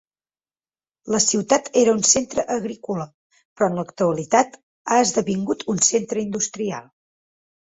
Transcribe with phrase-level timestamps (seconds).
[1.15, 3.05] La ciutat era un centre agrícola,
[3.35, 4.57] però en l'actualitat
[4.91, 6.91] ha esdevingut un centre industrial.